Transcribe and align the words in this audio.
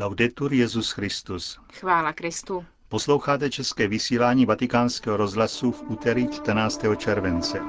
Laudetur 0.00 0.52
Jezus 0.52 0.90
Christus. 0.90 1.58
Chvála 1.72 2.12
Kristu. 2.12 2.64
Posloucháte 2.88 3.50
české 3.50 3.88
vysílání 3.88 4.46
Vatikánského 4.46 5.16
rozhlasu 5.16 5.72
v 5.72 5.82
úterý 5.88 6.28
14. 6.28 6.84
července. 6.96 7.60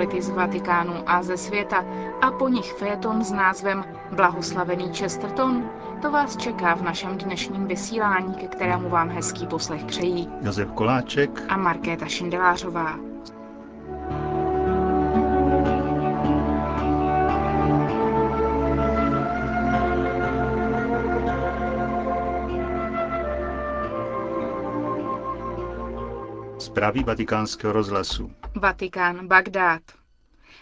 Aktuality 0.00 0.22
z 0.22 0.30
Vatikánu 0.30 0.92
a 1.06 1.22
ze 1.22 1.36
světa 1.36 1.84
a 2.20 2.30
po 2.30 2.48
nich 2.48 2.72
féton 2.72 3.24
s 3.24 3.32
názvem 3.32 3.84
Blahoslavený 4.12 4.92
Chesterton, 4.94 5.70
to 6.02 6.10
vás 6.10 6.36
čeká 6.36 6.74
v 6.74 6.82
našem 6.82 7.18
dnešním 7.18 7.66
vysílání, 7.66 8.34
ke 8.34 8.46
kterému 8.48 8.88
vám 8.88 9.08
hezký 9.10 9.46
poslech 9.46 9.84
přejí 9.84 10.28
Josef 10.42 10.72
Koláček 10.72 11.42
a 11.48 11.56
Markéta 11.56 12.06
Šindelářová. 12.06 12.98
Zprávy 26.58 27.04
vatikánského 27.04 27.72
rozhlasu. 27.72 28.39
Vatikán, 28.56 29.28
Bagdád. 29.28 29.82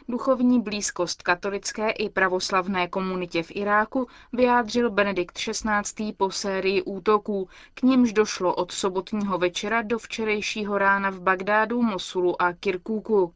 Duchovní 0.09 0.61
blízkost 0.63 1.23
katolické 1.23 1.91
i 1.91 2.11
pravoslavné 2.11 2.89
komunitě 2.89 3.43
v 3.43 3.51
Iráku 3.51 4.07
vyjádřil 4.33 4.91
Benedikt 4.91 5.39
XVI. 5.39 6.13
po 6.17 6.31
sérii 6.31 6.83
útoků, 6.83 7.49
k 7.75 7.83
nimž 7.83 8.13
došlo 8.13 8.55
od 8.55 8.73
sobotního 8.73 9.39
večera 9.39 9.83
do 9.83 9.99
včerejšího 9.99 10.79
rána 10.79 11.11
v 11.11 11.21
Bagdádu, 11.21 11.83
Mosulu 11.83 12.43
a 12.43 12.53
Kirkuku. 12.53 13.35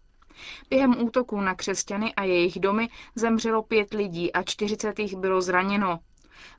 Během 0.70 1.02
útoků 1.02 1.40
na 1.40 1.54
křesťany 1.54 2.14
a 2.14 2.22
jejich 2.24 2.60
domy 2.60 2.88
zemřelo 3.14 3.62
pět 3.62 3.94
lidí 3.94 4.32
a 4.32 4.42
40 4.42 4.98
jich 4.98 5.16
bylo 5.16 5.42
zraněno. 5.42 5.98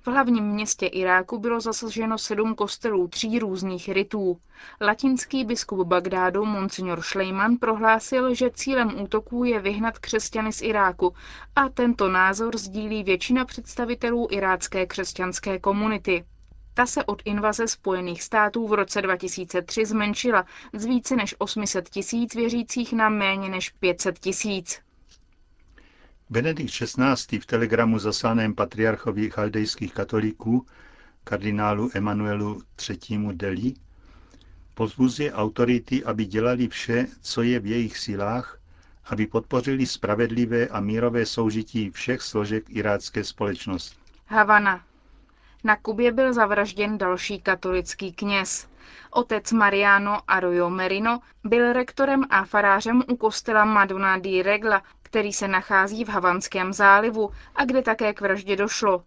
V 0.02 0.08
hlavním 0.08 0.44
městě 0.44 0.86
Iráku 0.86 1.40
bylo 1.40 1.60
zasaženo 1.62 2.18
sedm 2.18 2.56
kostelů 2.56 3.08
tří 3.08 3.40
různých 3.40 3.90
rytů. 3.90 4.40
Latinský 4.82 5.46
biskup 5.46 5.88
Bagdádu 5.88 6.46
Monsignor 6.46 7.02
Šlejman 7.02 7.58
prohlásil, 7.58 8.34
že 8.34 8.52
cílem 8.52 9.02
útoků 9.02 9.44
je 9.44 9.60
vyhnat 9.60 10.00
křesťany 10.00 10.54
z 10.54 10.62
Iráku 10.62 11.14
a 11.56 11.70
tento 11.70 12.08
názor 12.08 12.58
sdílí 12.58 13.04
většina 13.04 13.46
představitelů 13.46 14.28
irácké 14.32 14.86
křesťanské 14.86 15.60
komunity. 15.60 16.26
Ta 16.74 16.86
se 16.86 17.04
od 17.04 17.22
invaze 17.26 17.68
Spojených 17.68 18.24
států 18.24 18.68
v 18.68 18.74
roce 18.74 19.02
2003 19.02 19.86
zmenšila 19.86 20.46
z 20.74 20.86
více 20.86 21.16
než 21.16 21.36
800 21.38 21.90
tisíc 21.90 22.36
věřících 22.36 22.94
na 22.94 23.10
méně 23.10 23.50
než 23.50 23.70
500 23.70 24.20
tisíc. 24.20 24.80
Benedikt 26.34 26.72
XVI. 26.72 27.40
v 27.40 27.46
telegramu 27.46 28.00
zaslaném 28.00 28.56
patriarchovi 28.56 29.30
chaldejských 29.30 29.94
katolíků, 29.94 30.66
kardinálu 31.24 31.90
Emanuelu 31.94 32.62
III. 32.90 33.20
Deli, 33.34 33.74
pozbuzuje 34.74 35.34
autority, 35.34 36.04
aby 36.04 36.26
dělali 36.26 36.68
vše, 36.68 37.08
co 37.22 37.42
je 37.42 37.60
v 37.60 37.66
jejich 37.66 37.98
silách, 37.98 38.60
aby 39.06 39.28
podpořili 39.28 39.86
spravedlivé 39.86 40.68
a 40.68 40.80
mírové 40.80 41.26
soužití 41.26 41.90
všech 41.90 42.22
složek 42.22 42.64
irácké 42.70 43.24
společnosti. 43.24 43.96
Havana. 44.26 44.84
Na 45.64 45.76
Kubě 45.76 46.12
byl 46.12 46.34
zavražděn 46.34 46.98
další 46.98 47.42
katolický 47.42 48.14
kněz. 48.14 48.68
Otec 49.12 49.52
Mariano 49.52 50.20
Arroyo 50.28 50.70
Merino 50.70 51.20
byl 51.44 51.74
rektorem 51.74 52.24
a 52.30 52.46
farářem 52.46 53.04
u 53.08 53.18
kostela 53.18 53.66
Madonna 53.66 54.18
di 54.18 54.44
Regla, 54.44 54.82
který 55.04 55.34
se 55.34 55.48
nachází 55.48 56.06
v 56.06 56.10
Havanském 56.10 56.74
zálivu 56.74 57.32
a 57.56 57.66
kde 57.66 57.82
také 57.82 58.14
k 58.14 58.22
vraždě 58.22 58.56
došlo. 58.56 59.04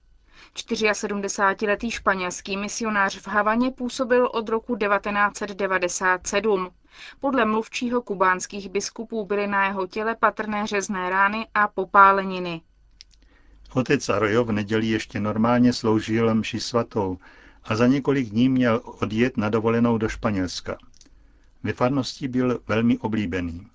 74-letý 0.55 1.91
španělský 1.91 2.57
misionář 2.57 3.19
v 3.19 3.29
Havaně 3.29 3.71
působil 3.71 4.27
od 4.27 4.49
roku 4.49 4.77
1997. 4.77 6.71
Podle 7.21 7.45
mluvčího 7.45 8.03
kubánských 8.03 8.69
biskupů 8.69 9.25
byly 9.25 9.47
na 9.47 9.67
jeho 9.67 9.87
těle 9.87 10.17
patrné 10.17 10.67
řezné 10.67 11.11
rány 11.11 11.47
a 11.55 11.69
popáleniny. 11.69 12.61
Otec 13.75 14.09
Arroyo 14.09 14.45
v 14.45 14.53
neděli 14.53 14.87
ještě 14.87 15.21
normálně 15.21 15.73
sloužil 15.73 16.35
mši 16.35 16.61
svatou 16.61 17.19
a 17.67 17.77
za 17.77 17.87
několik 17.87 18.29
dní 18.29 18.49
měl 18.49 18.81
odjet 18.85 19.37
na 19.37 19.49
dovolenou 19.49 19.99
do 19.99 20.09
Španělska. 20.09 20.79
Ve 21.63 21.73
farnosti 21.73 22.29
byl 22.29 22.61
velmi 22.69 22.99
oblíbený. 22.99 23.67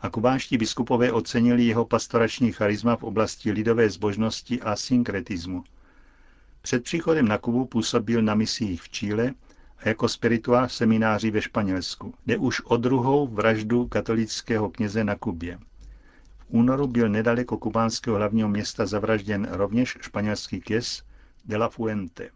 A 0.00 0.10
kubánští 0.10 0.58
biskupové 0.58 1.12
ocenili 1.12 1.64
jeho 1.64 1.84
pastorační 1.84 2.52
charisma 2.52 2.96
v 2.96 3.02
oblasti 3.02 3.52
lidové 3.52 3.90
zbožnosti 3.90 4.60
a 4.60 4.76
synkretismu. 4.76 5.64
Před 6.62 6.84
příchodem 6.84 7.28
na 7.28 7.38
Kubu 7.38 7.64
působil 7.64 8.22
na 8.22 8.34
misiích 8.34 8.82
v 8.82 8.88
Chile 8.88 9.34
a 9.78 9.88
jako 9.88 10.08
spirituál 10.08 10.66
v 10.66 10.72
semináři 10.72 11.30
ve 11.30 11.42
Španělsku, 11.42 12.14
kde 12.24 12.36
už 12.36 12.60
o 12.60 12.76
druhou 12.76 13.26
vraždu 13.26 13.86
katolického 13.88 14.70
kněze 14.70 15.04
na 15.04 15.14
Kubě. 15.14 15.58
V 16.38 16.44
únoru 16.48 16.86
byl 16.86 17.08
nedaleko 17.08 17.58
kubánského 17.58 18.16
hlavního 18.16 18.48
města 18.48 18.86
zavražděn 18.86 19.48
rovněž 19.50 19.98
španělský 20.00 20.60
kněz 20.60 21.02
de 21.44 21.56
la 21.56 21.68
Fuente. 21.68 22.30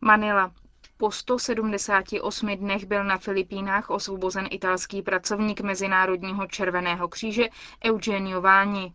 Manila. 0.00 0.52
Po 0.96 1.10
178 1.10 2.56
dnech 2.56 2.84
byl 2.84 3.04
na 3.04 3.18
Filipínách 3.18 3.90
osvobozen 3.90 4.48
italský 4.50 5.02
pracovník 5.02 5.60
Mezinárodního 5.60 6.46
červeného 6.46 7.08
kříže 7.08 7.48
Eugenio 7.84 8.40
Váni. 8.40 8.92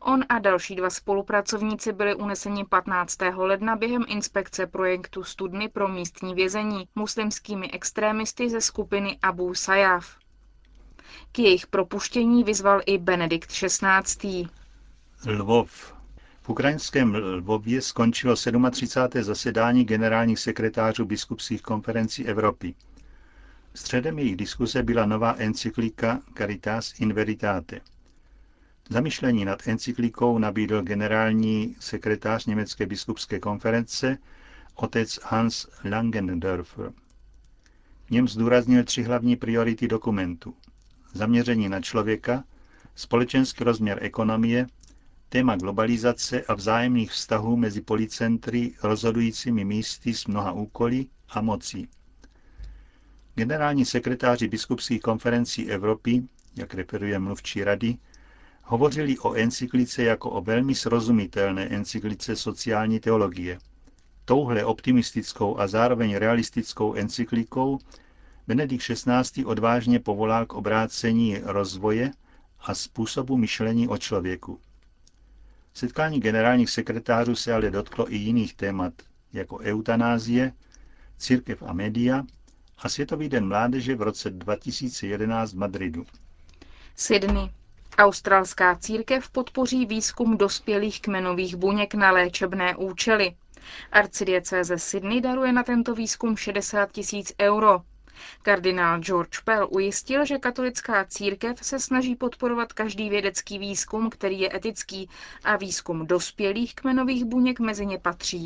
On 0.00 0.24
a 0.28 0.38
další 0.38 0.76
dva 0.76 0.90
spolupracovníci 0.90 1.92
byli 1.92 2.14
uneseni 2.14 2.64
15. 2.64 3.18
ledna 3.36 3.76
během 3.76 4.04
inspekce 4.08 4.66
projektu 4.66 5.24
studny 5.24 5.68
pro 5.68 5.88
místní 5.88 6.34
vězení 6.34 6.88
muslimskými 6.94 7.70
extrémisty 7.70 8.50
ze 8.50 8.60
skupiny 8.60 9.18
Abu 9.22 9.54
Sayyaf. 9.54 10.16
K 11.32 11.38
jejich 11.38 11.66
propuštění 11.66 12.44
vyzval 12.44 12.80
i 12.86 12.98
Benedikt 12.98 13.52
XVI. 13.52 14.48
Lvov. 15.26 16.01
V 16.44 16.48
ukrajinském 16.48 17.14
Lvově 17.14 17.82
skončilo 17.82 18.34
37. 18.70 19.22
zasedání 19.22 19.84
generálních 19.84 20.38
sekretářů 20.38 21.04
biskupských 21.04 21.62
konferencí 21.62 22.26
Evropy. 22.26 22.74
Středem 23.74 24.18
jejich 24.18 24.36
diskuse 24.36 24.82
byla 24.82 25.06
nová 25.06 25.34
encyklika 25.38 26.20
Caritas 26.38 27.00
in 27.00 27.12
Veritate. 27.12 27.80
Zamyšlení 28.90 29.44
nad 29.44 29.68
encyklikou 29.68 30.38
nabídl 30.38 30.82
generální 30.82 31.76
sekretář 31.80 32.46
Německé 32.46 32.86
biskupské 32.86 33.40
konference 33.40 34.18
otec 34.74 35.18
Hans 35.22 35.66
Langendörfer. 35.84 36.92
V 38.06 38.10
něm 38.10 38.28
zdůraznil 38.28 38.84
tři 38.84 39.02
hlavní 39.02 39.36
priority 39.36 39.88
dokumentu. 39.88 40.54
Zaměření 41.12 41.68
na 41.68 41.80
člověka, 41.80 42.44
společenský 42.94 43.64
rozměr 43.64 43.98
ekonomie 44.00 44.66
téma 45.32 45.56
globalizace 45.56 46.42
a 46.42 46.54
vzájemných 46.54 47.10
vztahů 47.12 47.56
mezi 47.56 47.80
policentry 47.80 48.74
rozhodujícími 48.82 49.64
místy 49.64 50.14
s 50.14 50.26
mnoha 50.26 50.52
úkoly 50.52 51.06
a 51.28 51.40
mocí. 51.40 51.88
Generální 53.34 53.84
sekretáři 53.84 54.48
biskupských 54.48 55.00
konferencí 55.02 55.70
Evropy, 55.70 56.22
jak 56.56 56.74
referuje 56.74 57.18
mluvčí 57.18 57.64
rady, 57.64 57.96
hovořili 58.64 59.18
o 59.18 59.34
encyklice 59.34 60.02
jako 60.02 60.30
o 60.30 60.40
velmi 60.40 60.74
srozumitelné 60.74 61.66
encyklice 61.66 62.36
sociální 62.36 63.00
teologie. 63.00 63.58
Touhle 64.24 64.64
optimistickou 64.64 65.58
a 65.58 65.66
zároveň 65.66 66.16
realistickou 66.16 66.94
encyklikou 66.94 67.78
Benedikt 68.46 68.84
XVI. 68.84 69.44
odvážně 69.44 70.00
povolal 70.00 70.46
k 70.46 70.52
obrácení 70.54 71.38
rozvoje 71.42 72.10
a 72.60 72.74
způsobu 72.74 73.36
myšlení 73.36 73.88
o 73.88 73.98
člověku. 73.98 74.60
Setkání 75.74 76.20
generálních 76.20 76.70
sekretářů 76.70 77.36
se 77.36 77.52
ale 77.54 77.70
dotklo 77.70 78.12
i 78.12 78.16
jiných 78.16 78.54
témat, 78.54 78.92
jako 79.32 79.58
eutanázie, 79.58 80.52
církev 81.18 81.62
a 81.66 81.72
média 81.72 82.22
a 82.78 82.88
Světový 82.88 83.28
den 83.28 83.48
mládeže 83.48 83.94
v 83.96 84.02
roce 84.02 84.30
2011 84.30 85.52
v 85.52 85.56
Madridu. 85.56 86.06
Sydney. 86.96 87.50
Australská 87.98 88.74
církev 88.76 89.30
podpoří 89.30 89.86
výzkum 89.86 90.36
dospělých 90.38 91.00
kmenových 91.00 91.56
buněk 91.56 91.94
na 91.94 92.10
léčebné 92.10 92.76
účely. 92.76 93.36
Arcidiecéze 93.92 94.78
Sydney 94.78 95.20
daruje 95.20 95.52
na 95.52 95.62
tento 95.62 95.94
výzkum 95.94 96.36
60 96.36 96.92
tisíc 96.92 97.32
euro. 97.40 97.82
Kardinál 98.42 98.98
George 98.98 99.40
Pell 99.44 99.68
ujistil, 99.70 100.24
že 100.24 100.38
katolická 100.38 101.04
církev 101.04 101.58
se 101.62 101.80
snaží 101.80 102.16
podporovat 102.16 102.72
každý 102.72 103.10
vědecký 103.10 103.58
výzkum, 103.58 104.10
který 104.10 104.40
je 104.40 104.56
etický 104.56 105.08
a 105.44 105.56
výzkum 105.56 106.06
dospělých 106.06 106.74
kmenových 106.74 107.24
buněk 107.24 107.60
mezi 107.60 107.86
ně 107.86 107.98
patří. 107.98 108.44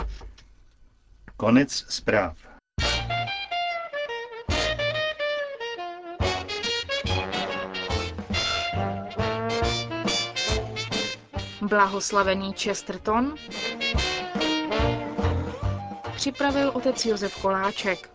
Konec 1.36 1.72
zpráv. 1.88 2.36
Blahoslavený 11.62 12.52
Chesterton 12.52 13.34
připravil 16.16 16.70
otec 16.74 17.06
Josef 17.06 17.42
Koláček. 17.42 18.10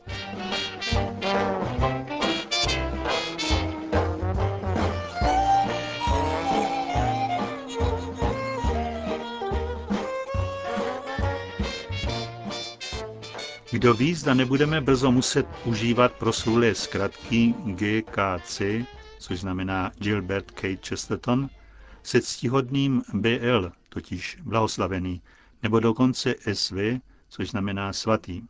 Kdo 13.81 13.93
ví, 13.93 14.15
zda 14.15 14.33
nebudeme 14.33 14.81
brzo 14.81 15.11
muset 15.11 15.47
užívat 15.65 16.13
proslulé 16.13 16.75
zkratky 16.75 17.53
GKC, 17.65 18.61
což 19.19 19.39
znamená 19.39 19.91
Gilbert 19.97 20.51
K. 20.51 20.77
Chesterton, 20.87 21.49
se 22.03 22.21
ctihodným 22.21 23.03
BL, 23.13 23.71
totiž 23.89 24.37
blahoslavený, 24.43 25.21
nebo 25.63 25.79
dokonce 25.79 26.35
SV, 26.53 26.75
což 27.29 27.49
znamená 27.49 27.93
svatý. 27.93 28.41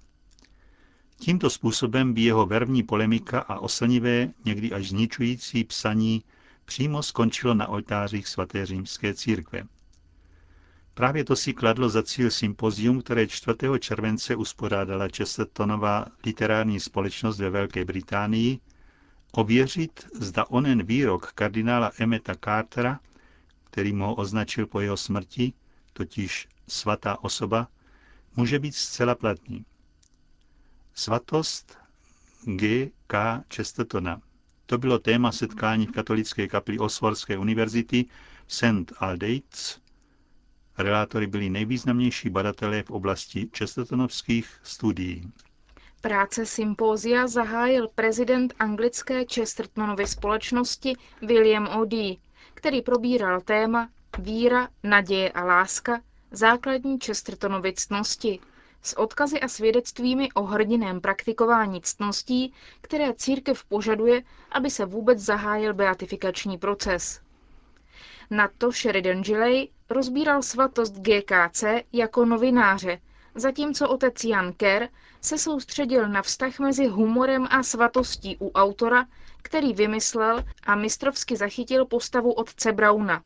Tímto 1.19 1.49
způsobem 1.49 2.13
by 2.13 2.21
jeho 2.21 2.45
vervní 2.45 2.83
polemika 2.83 3.39
a 3.39 3.59
oslnivé, 3.59 4.29
někdy 4.45 4.71
až 4.71 4.89
zničující 4.89 5.63
psaní 5.63 6.23
přímo 6.65 7.03
skončilo 7.03 7.53
na 7.53 7.67
oltářích 7.67 8.27
svaté 8.27 8.65
římské 8.65 9.13
církve. 9.13 9.63
Právě 11.01 11.23
to 11.23 11.35
si 11.35 11.53
kladlo 11.53 11.89
za 11.89 12.03
cíl 12.03 12.31
sympozium, 12.31 13.01
které 13.01 13.27
4. 13.27 13.57
července 13.79 14.35
uspořádala 14.35 15.07
Chestertonová 15.17 16.05
literární 16.25 16.79
společnost 16.79 17.39
ve 17.39 17.49
Velké 17.49 17.85
Británii, 17.85 18.59
ověřit, 19.31 20.07
zda 20.13 20.45
onen 20.45 20.83
výrok 20.83 21.31
kardinála 21.31 21.91
Emeta 21.97 22.35
Cartera, 22.43 22.99
který 23.63 23.99
ho 23.99 24.15
označil 24.15 24.67
po 24.67 24.79
jeho 24.79 24.97
smrti, 24.97 25.53
totiž 25.93 26.47
svatá 26.67 27.23
osoba, 27.23 27.67
může 28.35 28.59
být 28.59 28.75
zcela 28.75 29.15
platný. 29.15 29.65
Svatost 30.93 31.77
G. 32.45 32.89
K. 33.07 33.43
Chestertona. 33.55 34.21
To 34.65 34.77
bylo 34.77 34.99
téma 34.99 35.31
setkání 35.31 35.85
v 35.87 35.91
katolické 35.91 36.47
kapli 36.47 36.79
Osforské 36.79 37.37
univerzity 37.37 38.05
St. 38.47 38.93
Aldates 38.97 39.80
Relátory 40.77 41.27
byli 41.27 41.49
nejvýznamnější 41.49 42.29
badatelé 42.29 42.83
v 42.83 42.91
oblasti 42.91 43.49
čestotonovských 43.51 44.59
studií. 44.63 45.31
Práce 46.01 46.45
sympózia 46.45 47.27
zahájil 47.27 47.87
prezident 47.95 48.53
anglické 48.59 49.25
Chestertonovy 49.25 50.07
společnosti 50.07 50.93
William 51.21 51.67
O.D., 51.67 52.15
který 52.53 52.81
probíral 52.81 53.41
téma 53.41 53.89
Víra, 54.19 54.67
naděje 54.83 55.31
a 55.31 55.43
láska, 55.43 56.01
základní 56.31 56.99
Chestertonovy 57.05 57.73
ctnosti, 57.73 58.39
s 58.81 58.99
odkazy 58.99 59.39
a 59.39 59.47
svědectvími 59.47 60.31
o 60.31 60.43
hrdiném 60.43 61.01
praktikování 61.01 61.81
ctností, 61.81 62.53
které 62.81 63.13
církev 63.13 63.63
požaduje, 63.63 64.23
aby 64.51 64.69
se 64.69 64.85
vůbec 64.85 65.19
zahájil 65.19 65.73
beatifikační 65.73 66.57
proces. 66.57 67.21
Na 68.33 68.49
to 68.57 68.71
Sheridan 68.71 69.23
Gilley 69.23 69.69
rozbíral 69.89 70.41
svatost 70.41 70.93
GKC 70.95 71.63
jako 71.93 72.25
novináře, 72.25 72.99
zatímco 73.35 73.89
otec 73.89 74.23
Jan 74.23 74.53
Kerr 74.53 74.87
se 75.21 75.37
soustředil 75.37 76.09
na 76.09 76.21
vztah 76.21 76.59
mezi 76.59 76.87
humorem 76.87 77.47
a 77.49 77.63
svatostí 77.63 78.37
u 78.39 78.51
autora, 78.51 79.05
který 79.41 79.73
vymyslel 79.73 80.43
a 80.63 80.75
mistrovsky 80.75 81.35
zachytil 81.35 81.85
postavu 81.85 82.31
otce 82.31 82.71
Brauna. 82.71 83.23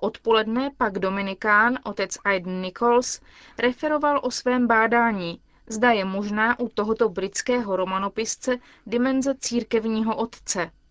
Odpoledne 0.00 0.70
pak 0.76 0.98
Dominikán, 0.98 1.78
otec 1.84 2.18
Aiden 2.24 2.62
Nichols, 2.62 3.20
referoval 3.58 4.20
o 4.22 4.30
svém 4.30 4.66
bádání, 4.66 5.40
zda 5.66 5.90
je 5.90 6.04
možná 6.04 6.60
u 6.60 6.68
tohoto 6.68 7.08
britského 7.08 7.76
romanopisce 7.76 8.58
dimenze 8.86 9.34
církevního 9.40 10.16
otce– 10.16 10.70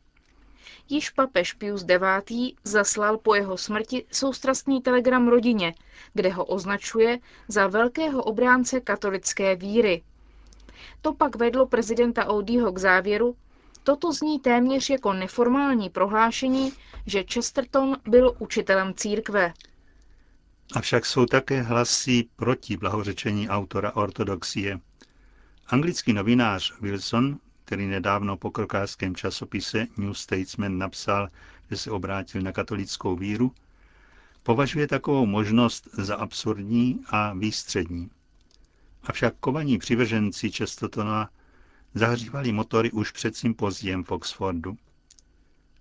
Již 0.91 1.09
papež 1.09 1.53
Pius 1.53 1.85
IX. 1.89 2.53
zaslal 2.63 3.17
po 3.17 3.35
jeho 3.35 3.57
smrti 3.57 4.05
soustrastný 4.11 4.81
telegram 4.81 5.27
rodině, 5.27 5.73
kde 6.13 6.29
ho 6.29 6.45
označuje 6.45 7.19
za 7.47 7.67
velkého 7.67 8.23
obránce 8.23 8.79
katolické 8.79 9.55
víry. 9.55 10.03
To 11.01 11.13
pak 11.13 11.35
vedlo 11.35 11.65
prezidenta 11.65 12.25
Odího 12.25 12.71
k 12.71 12.77
závěru, 12.77 13.35
toto 13.83 14.11
zní 14.13 14.39
téměř 14.39 14.89
jako 14.89 15.13
neformální 15.13 15.89
prohlášení, 15.89 16.73
že 17.05 17.23
Chesterton 17.23 17.97
byl 18.07 18.35
učitelem 18.39 18.93
církve. 18.93 19.53
Avšak 20.75 21.05
jsou 21.05 21.25
také 21.25 21.61
hlasy 21.61 22.27
proti 22.35 22.77
blahořečení 22.77 23.49
autora 23.49 23.95
ortodoxie. 23.95 24.79
Anglický 25.67 26.13
novinář 26.13 26.73
Wilson 26.81 27.37
který 27.71 27.87
nedávno 27.87 28.37
po 28.37 28.51
krokářském 28.51 29.15
časopise 29.15 29.87
New 29.97 30.13
Statesman 30.13 30.77
napsal, 30.77 31.29
že 31.69 31.77
se 31.77 31.91
obrátil 31.91 32.41
na 32.41 32.51
katolickou 32.51 33.15
víru, 33.15 33.51
považuje 34.43 34.87
takovou 34.87 35.25
možnost 35.25 35.87
za 35.93 36.15
absurdní 36.15 37.03
a 37.07 37.33
výstřední. 37.33 38.09
Avšak 39.03 39.33
kovaní 39.39 39.77
přivrženci 39.77 40.51
Chestertona 40.51 41.29
zahřívali 41.93 42.51
motory 42.51 42.91
už 42.91 43.11
před 43.11 43.35
sympoziem 43.35 44.03
v 44.03 44.11
Oxfordu. 44.11 44.77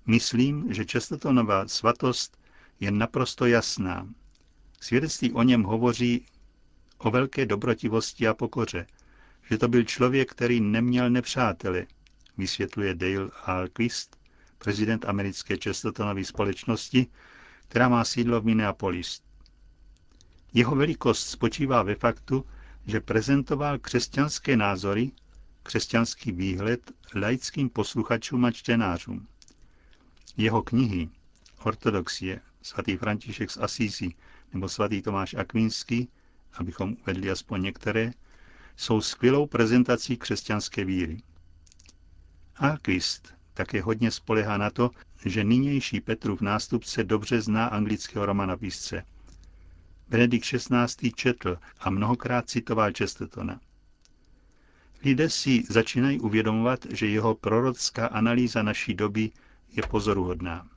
Myslím, 0.06 0.72
že 0.72 0.84
Chestertonova 0.84 1.68
svatost 1.68 2.38
je 2.80 2.90
naprosto 2.90 3.46
jasná. 3.46 4.08
Svědectví 4.80 5.32
o 5.32 5.42
něm 5.42 5.62
hovoří 5.62 6.26
o 6.98 7.10
velké 7.10 7.46
dobrotivosti 7.46 8.28
a 8.28 8.34
pokoře, 8.34 8.86
že 9.50 9.58
to 9.58 9.68
byl 9.68 9.84
člověk, 9.84 10.30
který 10.30 10.60
neměl 10.60 11.10
nepřátele, 11.10 11.86
vysvětluje 12.38 12.94
Dale 12.94 13.30
Alquist, 13.44 14.16
prezident 14.58 15.04
americké 15.04 15.56
Chestertonovy 15.56 16.24
společnosti, 16.24 17.06
která 17.68 17.88
má 17.88 18.04
sídlo 18.04 18.40
v 18.40 18.44
Minneapolis. 18.44 19.22
Jeho 20.54 20.76
velikost 20.76 21.28
spočívá 21.28 21.82
ve 21.82 21.94
faktu, 21.94 22.46
že 22.86 23.00
prezentoval 23.00 23.78
křesťanské 23.78 24.56
názory, 24.56 25.10
křesťanský 25.62 26.32
výhled 26.32 26.92
laickým 27.14 27.70
posluchačům 27.70 28.44
a 28.44 28.50
čtenářům. 28.50 29.26
Jeho 30.36 30.62
knihy 30.62 31.08
Ortodoxie, 31.62 32.40
svatý 32.62 32.96
František 32.96 33.50
z 33.50 33.56
Asízy 33.56 34.14
nebo 34.52 34.68
svatý 34.68 35.02
Tomáš 35.02 35.34
Akvinský, 35.34 36.08
abychom 36.52 36.96
uvedli 37.02 37.30
aspoň 37.30 37.62
některé, 37.62 38.12
jsou 38.80 39.00
skvělou 39.00 39.46
prezentací 39.46 40.16
křesťanské 40.16 40.84
víry. 40.84 41.22
Alquist 42.56 43.34
také 43.54 43.82
hodně 43.82 44.10
spolehá 44.10 44.56
na 44.56 44.70
to, 44.70 44.90
že 45.24 45.44
nynější 45.44 46.00
Petrův 46.00 46.40
nástupce 46.40 47.04
dobře 47.04 47.40
zná 47.40 47.66
anglického 47.66 48.26
romanopisce. 48.26 49.04
Benedikt 50.08 50.46
XVI. 50.46 51.12
četl 51.12 51.58
a 51.80 51.90
mnohokrát 51.90 52.50
citoval 52.50 52.90
Chestertona. 52.98 53.60
Lidé 55.04 55.30
si 55.30 55.62
začínají 55.68 56.20
uvědomovat, 56.20 56.86
že 56.90 57.06
jeho 57.06 57.34
prorocká 57.34 58.06
analýza 58.06 58.62
naší 58.62 58.94
doby 58.94 59.30
je 59.72 59.82
pozoruhodná. 59.90 60.68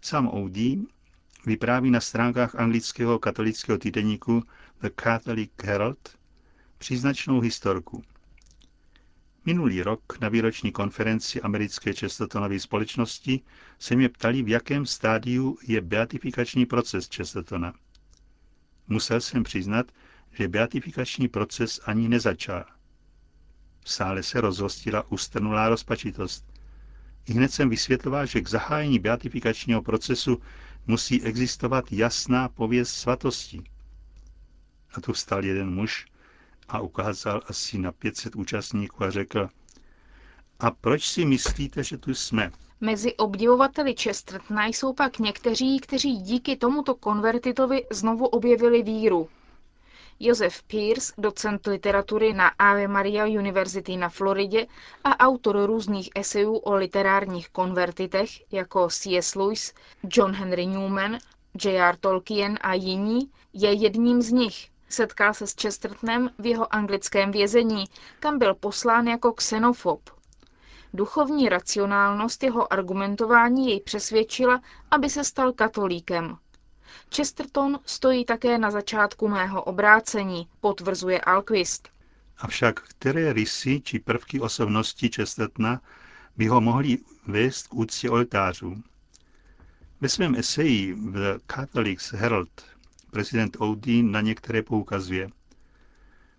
Sam 0.00 0.28
Oudí 0.34 0.88
vypráví 1.46 1.90
na 1.90 2.00
stránkách 2.00 2.54
anglického 2.54 3.18
katolického 3.18 3.78
týdeníku 3.78 4.42
The 4.80 4.90
Catholic 5.02 5.50
Herald, 5.64 6.16
příznačnou 6.78 7.40
historku. 7.40 8.02
Minulý 9.46 9.82
rok 9.82 10.20
na 10.20 10.28
výroční 10.28 10.72
konferenci 10.72 11.40
americké 11.40 11.92
Chestertonovy 11.92 12.60
společnosti 12.60 13.40
se 13.78 13.96
mě 13.96 14.08
ptali, 14.08 14.42
v 14.42 14.48
jakém 14.48 14.86
stádiu 14.86 15.58
je 15.66 15.80
beatifikační 15.80 16.66
proces 16.66 17.08
Chestertona. 17.16 17.74
Musel 18.88 19.20
jsem 19.20 19.42
přiznat, 19.42 19.86
že 20.32 20.48
beatifikační 20.48 21.28
proces 21.28 21.80
ani 21.84 22.08
nezačal. 22.08 22.64
V 23.84 23.90
sále 23.90 24.22
se 24.22 24.40
rozhostila 24.40 25.10
ustrnulá 25.10 25.68
rozpačitost. 25.68 26.44
I 27.26 27.32
hned 27.32 27.52
jsem 27.52 27.68
vysvětloval, 27.68 28.26
že 28.26 28.40
k 28.40 28.48
zahájení 28.48 28.98
beatifikačního 28.98 29.82
procesu 29.82 30.42
musí 30.86 31.22
existovat 31.22 31.92
jasná 31.92 32.48
pověst 32.48 32.94
svatosti. 32.94 33.62
A 34.94 35.00
tu 35.00 35.12
vstal 35.12 35.44
jeden 35.44 35.70
muž, 35.70 36.06
a 36.68 36.80
ukázal 36.80 37.42
asi 37.46 37.78
na 37.78 37.92
500 37.92 38.36
účastníků 38.36 39.04
a 39.04 39.10
řekl, 39.10 39.48
a 40.60 40.70
proč 40.70 41.08
si 41.08 41.24
myslíte, 41.24 41.82
že 41.82 41.98
tu 41.98 42.14
jsme? 42.14 42.50
Mezi 42.80 43.14
obdivovateli 43.16 43.94
Chestertona 43.94 44.66
jsou 44.66 44.92
pak 44.92 45.18
někteří, 45.18 45.80
kteří 45.80 46.16
díky 46.16 46.56
tomuto 46.56 46.94
konvertitovi 46.94 47.86
znovu 47.90 48.26
objevili 48.26 48.82
víru. 48.82 49.28
Josef 50.20 50.62
Pierce, 50.62 51.12
docent 51.18 51.66
literatury 51.66 52.32
na 52.32 52.48
Ave 52.48 52.88
Maria 52.88 53.24
University 53.24 53.96
na 53.96 54.08
Floridě 54.08 54.66
a 55.04 55.18
autor 55.18 55.66
různých 55.66 56.10
esejů 56.14 56.56
o 56.56 56.74
literárních 56.74 57.48
konvertitech, 57.48 58.52
jako 58.52 58.88
C.S. 58.88 59.34
Lewis, 59.34 59.72
John 60.12 60.32
Henry 60.32 60.66
Newman 60.66 61.18
J.R. 61.64 61.96
Tolkien 61.96 62.58
a 62.60 62.74
jiní, 62.74 63.30
je 63.52 63.72
jedním 63.72 64.22
z 64.22 64.30
nich. 64.32 64.70
Setkal 64.94 65.34
se 65.34 65.46
s 65.46 65.54
Chestertonem 65.54 66.30
v 66.38 66.46
jeho 66.46 66.74
anglickém 66.74 67.30
vězení, 67.30 67.84
kam 68.20 68.38
byl 68.38 68.54
poslán 68.54 69.06
jako 69.06 69.32
xenofob. 69.32 70.10
Duchovní 70.92 71.48
racionálnost 71.48 72.42
jeho 72.42 72.72
argumentování 72.72 73.68
jej 73.68 73.80
přesvědčila, 73.80 74.60
aby 74.90 75.10
se 75.10 75.24
stal 75.24 75.52
katolíkem. 75.52 76.36
Chesterton 77.16 77.78
stojí 77.86 78.24
také 78.24 78.58
na 78.58 78.70
začátku 78.70 79.28
mého 79.28 79.62
obrácení, 79.62 80.48
potvrzuje 80.60 81.20
Alquist. 81.20 81.88
Avšak 82.38 82.80
které 82.80 83.32
rysy 83.32 83.80
či 83.80 83.98
prvky 83.98 84.40
osobnosti 84.40 85.10
Chestertona 85.16 85.80
by 86.36 86.46
ho 86.46 86.60
mohli 86.60 86.98
vést 87.26 87.66
k 87.66 87.74
úctě 87.74 88.10
oltářů? 88.10 88.82
Ve 90.00 90.08
svém 90.08 90.34
eseji 90.34 90.94
v 90.94 91.38
Catholics 91.46 92.12
Herald 92.12 92.73
prezident 93.14 93.56
Audi 93.60 94.02
na 94.02 94.20
některé 94.20 94.62
poukazuje. 94.62 95.28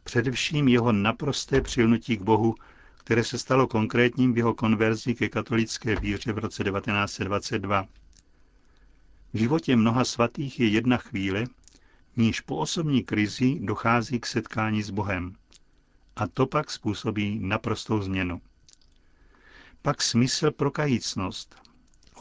Především 0.04 0.68
jeho 0.68 0.92
naprosté 0.92 1.62
přilnutí 1.62 2.18
k 2.18 2.22
Bohu, 2.22 2.56
které 2.98 3.24
se 3.24 3.38
stalo 3.38 3.68
konkrétním 3.68 4.34
v 4.34 4.38
jeho 4.38 4.54
konverzi 4.54 5.16
ke 5.16 5.30
katolické 5.30 5.96
víře 5.96 6.34
v 6.34 6.38
roce 6.38 6.64
1922. 6.64 7.86
V 9.34 9.38
životě 9.38 9.76
mnoha 9.76 10.06
svatých 10.06 10.60
je 10.60 10.68
jedna 10.68 10.98
chvíle, 10.98 11.46
níž 12.18 12.42
po 12.42 12.58
osobní 12.58 13.04
krizi 13.04 13.60
dochází 13.60 14.20
k 14.20 14.26
setkání 14.26 14.84
s 14.84 14.90
Bohem. 14.90 15.36
A 16.16 16.28
to 16.28 16.46
pak 16.46 16.72
způsobí 16.72 17.40
naprostou 17.40 18.02
změnu. 18.02 18.42
Pak 19.82 20.02
smysl 20.02 20.52
pro 20.52 20.72
kajícnost. 20.72 21.56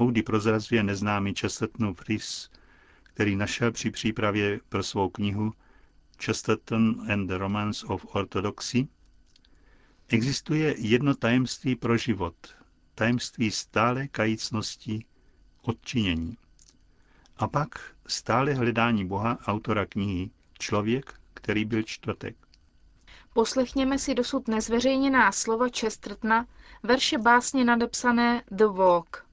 Oudy 0.01 0.23
prozrazuje 0.23 0.83
neznámý 0.83 1.35
Chestertonův 1.35 2.03
rys, 2.09 2.51
který 3.15 3.37
našel 3.37 3.73
při 3.73 3.91
přípravě 3.91 4.61
pro 4.69 4.83
svou 4.83 5.09
knihu 5.09 5.53
Chesterton 6.25 7.13
and 7.13 7.27
the 7.27 7.39
Romance 7.39 7.87
of 7.87 8.07
Orthodoxy, 8.15 8.89
existuje 10.09 10.75
jedno 10.79 11.15
tajemství 11.15 11.77
pro 11.77 11.97
život, 11.97 12.35
tajemství 12.95 13.51
stále 13.51 14.09
kajícnosti, 14.09 15.05
odčinění. 15.63 16.37
A 17.37 17.49
pak 17.49 17.95
stále 18.07 18.55
hledání 18.55 19.07
Boha 19.07 19.39
autora 19.47 19.87
knihy 19.87 20.31
Člověk, 20.59 21.15
který 21.35 21.65
byl 21.65 21.83
čtvrtek. 21.83 22.37
Poslechněme 23.33 23.99
si 23.99 24.15
dosud 24.15 24.49
nezveřejněná 24.49 25.33
slova 25.33 25.67
Chestertona, 25.79 26.47
verše 26.83 27.19
básně 27.19 27.65
nadepsané 27.65 28.43
The 28.51 28.65
Walk. 28.65 29.27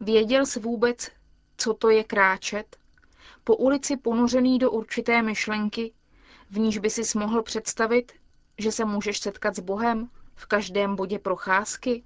Věděl 0.00 0.46
jsi 0.46 0.60
vůbec, 0.60 1.10
co 1.56 1.74
to 1.74 1.90
je 1.90 2.04
kráčet? 2.04 2.76
Po 3.46 3.56
ulici 3.56 3.96
ponořený 3.96 4.58
do 4.58 4.70
určité 4.70 5.22
myšlenky, 5.22 5.92
v 6.50 6.58
níž 6.58 6.78
by 6.78 6.90
si 6.90 7.18
mohl 7.18 7.42
představit, 7.42 8.12
že 8.58 8.72
se 8.72 8.84
můžeš 8.84 9.18
setkat 9.18 9.56
s 9.56 9.60
Bohem 9.60 10.10
v 10.34 10.46
každém 10.46 10.96
bodě 10.96 11.18
procházky? 11.18 12.04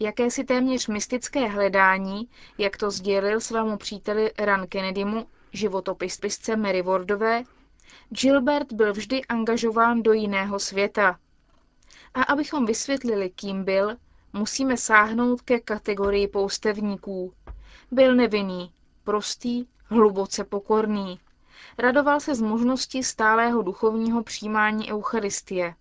Jakési 0.00 0.44
téměř 0.44 0.88
mystické 0.88 1.48
hledání, 1.48 2.28
jak 2.58 2.76
to 2.76 2.90
sdělil 2.90 3.40
svému 3.40 3.76
příteli 3.76 4.32
Ran 4.38 4.66
Kennedymu, 4.66 5.26
životopisce 5.52 6.56
Mary 6.56 6.82
Wardové, 6.82 7.44
Gilbert 8.08 8.72
byl 8.72 8.92
vždy 8.92 9.24
angažován 9.24 10.02
do 10.02 10.12
jiného 10.12 10.58
světa. 10.58 11.18
A 12.14 12.22
abychom 12.22 12.66
vysvětlili, 12.66 13.30
kým 13.30 13.64
byl, 13.64 13.96
musíme 14.32 14.76
sáhnout 14.76 15.42
ke 15.42 15.60
kategorii 15.60 16.28
poustevníků. 16.28 17.34
Byl 17.90 18.14
nevinný, 18.14 18.72
prostý, 19.04 19.66
hluboce 19.84 20.44
pokorný. 20.44 21.20
Radoval 21.78 22.20
se 22.20 22.34
z 22.34 22.40
možnosti 22.40 23.02
stálého 23.02 23.62
duchovního 23.62 24.22
přijímání 24.22 24.92
Eucharistie. 24.92 25.74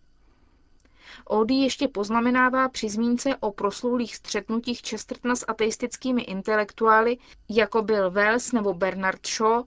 Ody 1.25 1.53
ještě 1.53 1.88
poznamenává 1.88 2.69
při 2.69 2.89
zmínce 2.89 3.36
o 3.39 3.51
proslulých 3.51 4.15
střetnutích 4.15 4.81
Chestertona 4.81 5.36
s 5.36 5.45
ateistickými 5.48 6.22
intelektuály, 6.22 7.17
jako 7.50 7.81
byl 7.81 8.12
Wells 8.12 8.51
nebo 8.51 8.74
Bernard 8.74 9.27
Shaw, 9.27 9.63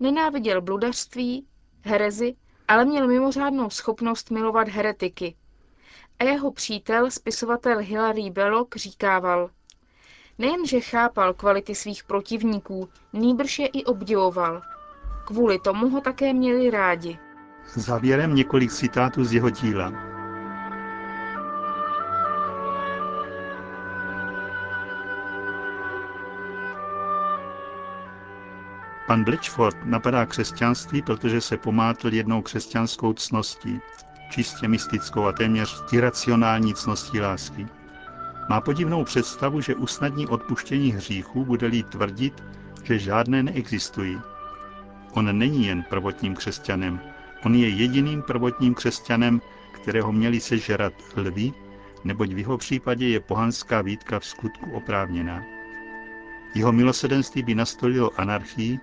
nenáviděl 0.00 0.62
bludařství, 0.62 1.46
herezi, 1.82 2.34
ale 2.68 2.84
měl 2.84 3.06
mimořádnou 3.06 3.70
schopnost 3.70 4.30
milovat 4.30 4.68
heretiky. 4.68 5.36
A 6.18 6.24
jeho 6.24 6.52
přítel, 6.52 7.10
spisovatel 7.10 7.78
Hilary 7.78 8.30
Belloc, 8.30 8.68
říkával, 8.76 9.50
nejenže 10.38 10.80
chápal 10.80 11.34
kvality 11.34 11.74
svých 11.74 12.04
protivníků, 12.04 12.88
nýbrž 13.12 13.58
je 13.58 13.66
i 13.66 13.84
obdivoval. 13.84 14.62
Kvůli 15.26 15.58
tomu 15.58 15.88
ho 15.88 16.00
také 16.00 16.32
měli 16.32 16.70
rádi. 16.70 17.18
Závěrem 17.74 18.34
několik 18.34 18.72
citátů 18.72 19.24
z 19.24 19.32
jeho 19.32 19.50
díla. 19.50 19.92
Pan 29.06 29.24
Blitchford 29.24 29.76
napadá 29.84 30.26
křesťanství, 30.26 31.02
protože 31.02 31.40
se 31.40 31.56
pomátl 31.56 32.14
jednou 32.14 32.42
křesťanskou 32.42 33.12
cností, 33.12 33.80
čistě 34.30 34.68
mystickou 34.68 35.24
a 35.24 35.32
téměř 35.32 35.82
iracionální 35.92 36.74
cností 36.74 37.20
lásky. 37.20 37.66
Má 38.48 38.60
podivnou 38.60 39.04
představu, 39.04 39.60
že 39.60 39.74
usnadní 39.74 40.26
odpuštění 40.26 40.92
hříchů, 40.92 41.44
bude-li 41.44 41.82
tvrdit, 41.82 42.44
že 42.82 42.98
žádné 42.98 43.42
neexistují. 43.42 44.20
On 45.12 45.38
není 45.38 45.66
jen 45.66 45.82
prvotním 45.82 46.34
křesťanem, 46.34 47.00
on 47.44 47.54
je 47.54 47.68
jediným 47.68 48.22
prvotním 48.22 48.74
křesťanem, 48.74 49.40
kterého 49.72 50.12
měli 50.12 50.40
sežerat 50.40 50.92
lvy, 51.16 51.52
neboť 52.04 52.32
v 52.32 52.38
jeho 52.38 52.58
případě 52.58 53.08
je 53.08 53.20
pohanská 53.20 53.82
výtka 53.82 54.20
v 54.20 54.24
skutku 54.24 54.70
oprávněná. 54.70 55.42
Jeho 56.54 56.72
milosedenství 56.72 57.42
by 57.42 57.54
nastolilo 57.54 58.20
anarchii, 58.20 58.78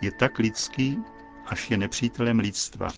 je 0.00 0.12
tak 0.12 0.38
lidský, 0.38 0.98
až 1.46 1.70
je 1.70 1.76
nepřítelem 1.76 2.38
lidstva. 2.38 2.88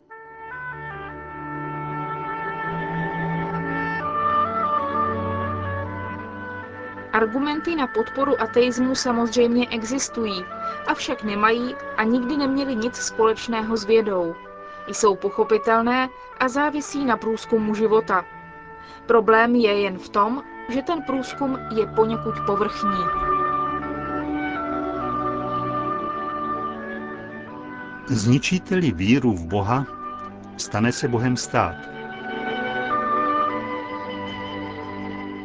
Argumenty 7.13 7.77
na 7.77 7.87
podporu 7.87 8.43
ateismu 8.43 8.95
samozřejmě 8.95 9.69
existují, 9.69 10.45
avšak 10.87 11.23
nemají 11.23 11.75
a 11.97 12.03
nikdy 12.03 12.37
neměly 12.37 12.77
nic 12.77 12.97
společného 12.97 13.77
s 13.77 13.85
vědou. 13.85 14.35
Jsou 14.89 15.17
pochopitelné 15.17 16.09
a 16.41 16.49
závisí 16.49 17.05
na 17.05 17.17
průzkumu 17.17 17.75
života. 17.75 18.25
Problém 19.07 19.55
je 19.55 19.81
jen 19.81 19.99
v 19.99 20.09
tom, 20.09 20.43
že 20.69 20.83
ten 20.83 21.03
průzkum 21.03 21.59
je 21.77 21.87
poněkud 21.87 22.35
povrchní. 22.47 23.05
Zničíte-li 28.07 28.93
víru 28.93 29.33
v 29.33 29.47
Boha, 29.47 29.87
stane 30.57 30.93
se 30.93 31.09
Bohem 31.09 31.37
stát. 31.37 31.75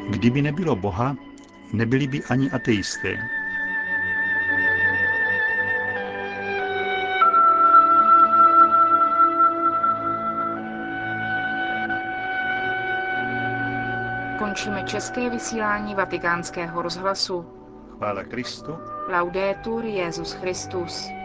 Kdyby 0.09 0.41
nebylo 0.41 0.75
Boha, 0.75 1.15
nebyli 1.73 2.07
by 2.07 2.23
ani 2.23 2.51
ateisté. 2.51 3.17
Končíme 14.39 14.83
české 14.83 15.29
vysílání 15.29 15.95
vatikánského 15.95 16.81
rozhlasu. 16.81 17.45
Chvála 17.97 18.23
Kristu. 18.23 18.71
Laudetur 19.09 19.85
Jezus 19.85 20.33
Christus. 20.33 21.16